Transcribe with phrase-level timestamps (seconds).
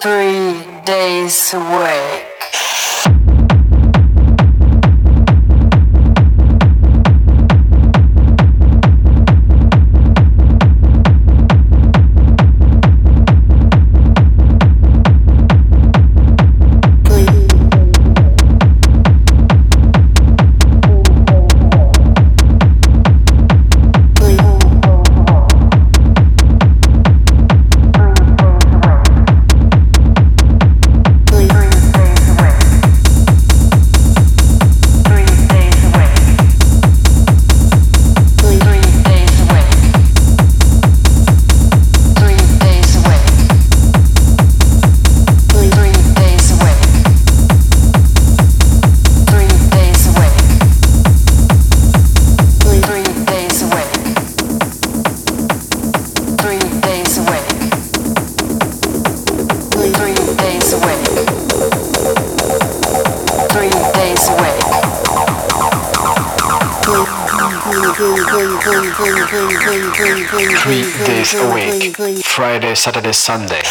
[0.00, 2.24] Three days away.
[71.34, 73.67] A week Friday, Saturday, Sunday.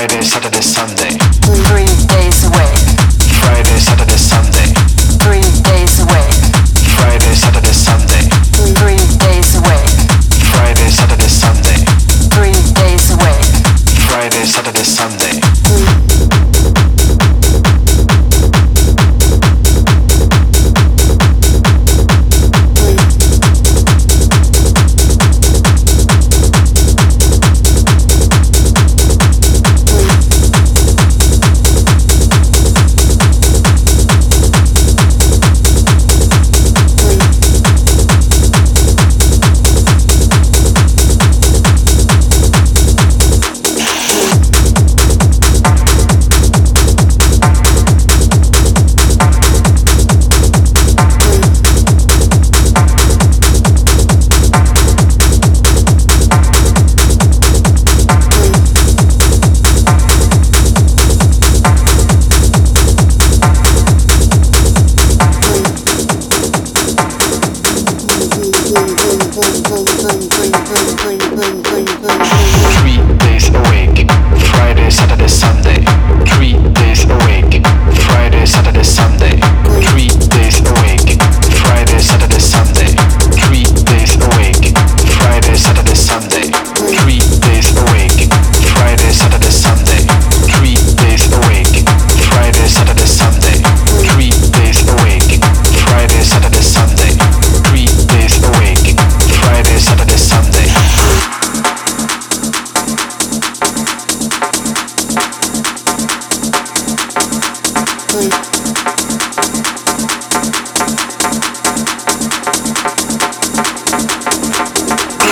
[0.00, 0.99] Friday, Saturday, Sunday.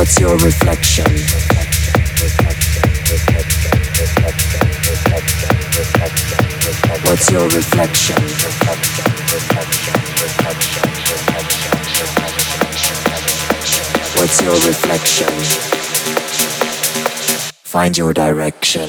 [0.00, 1.04] what's your reflection?
[7.04, 8.16] What's your reflection?
[14.16, 15.28] What's your reflection?
[17.62, 18.88] Find your direction.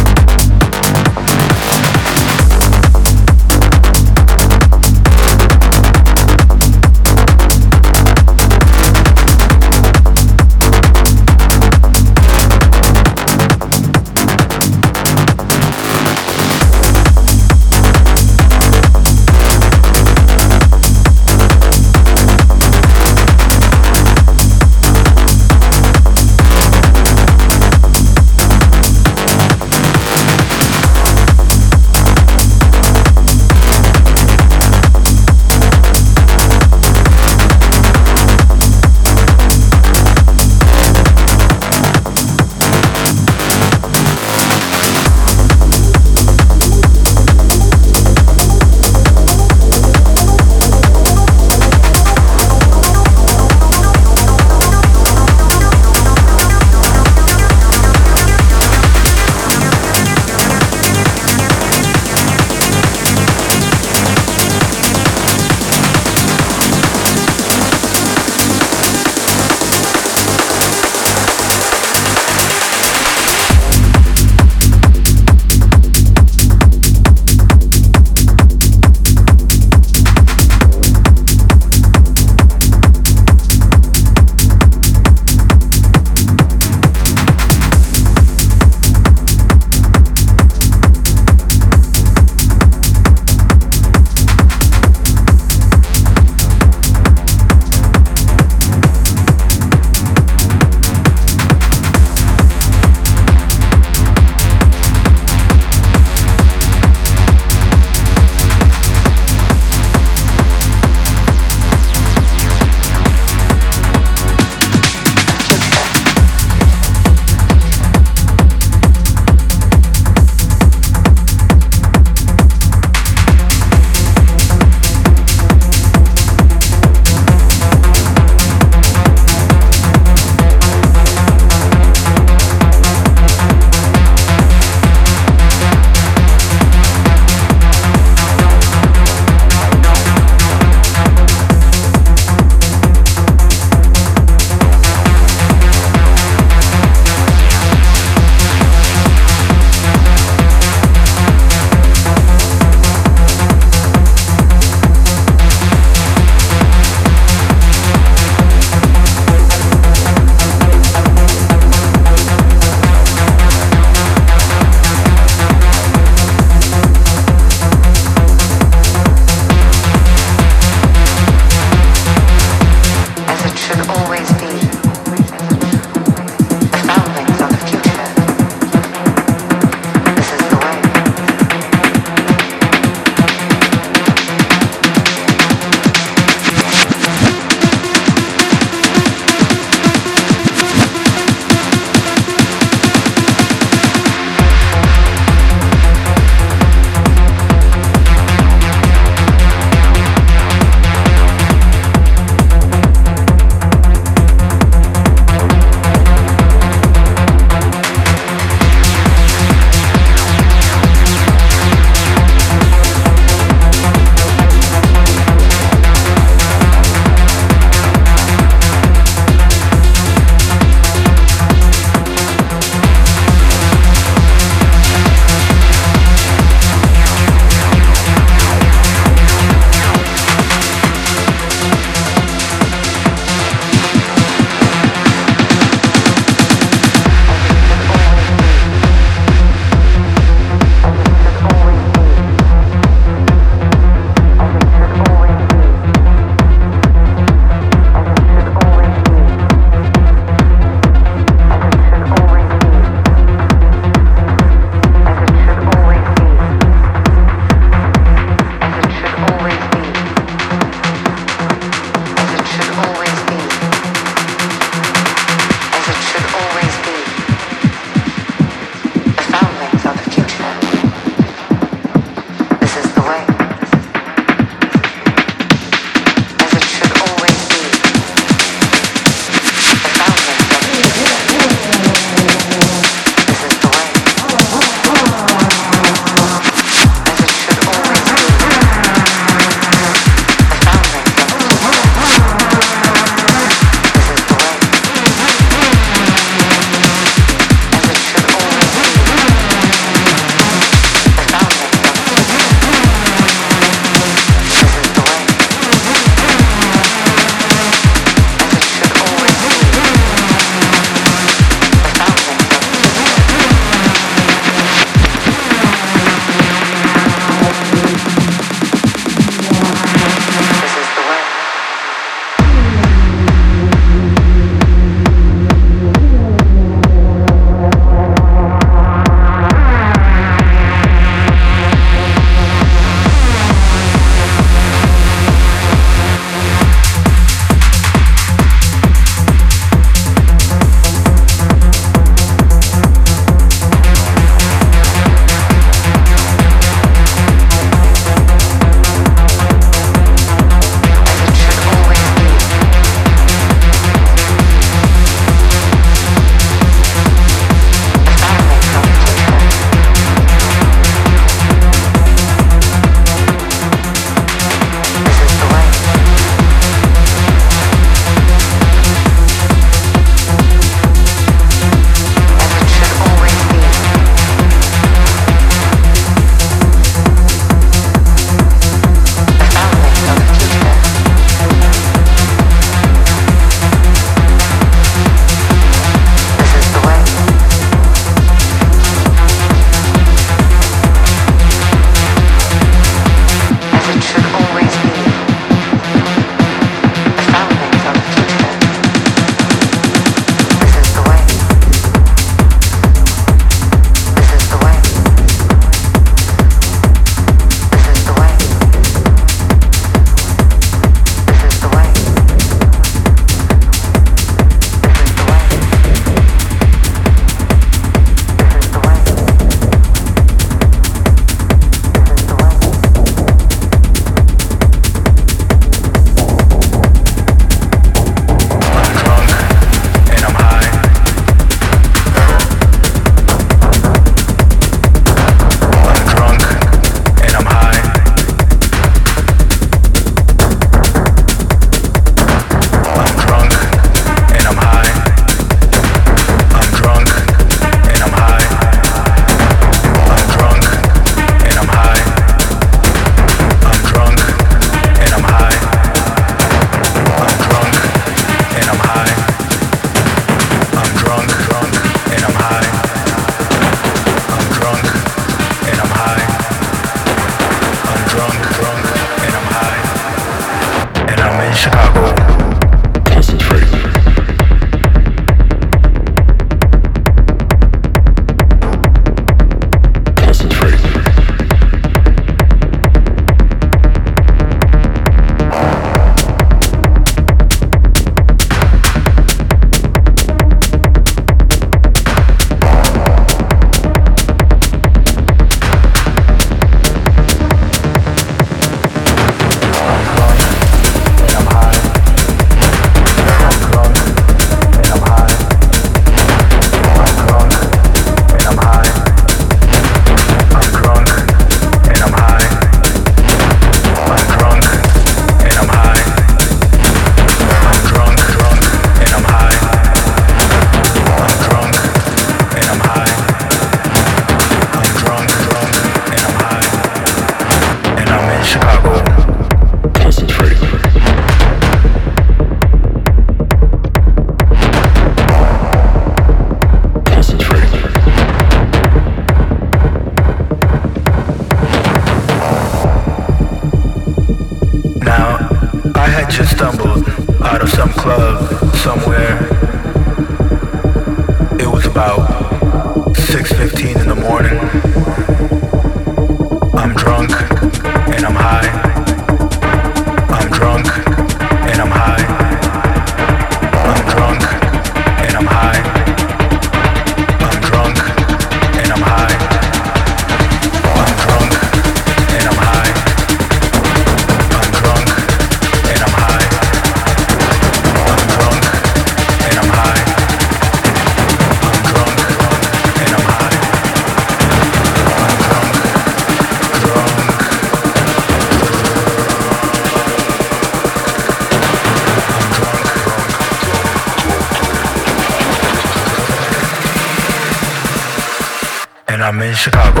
[599.61, 600.00] Chicago.